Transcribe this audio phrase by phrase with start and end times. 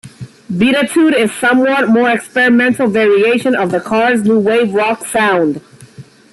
[0.51, 5.61] "Beatitude" is a somewhat more experimental variation of the Cars' new wave rock sound.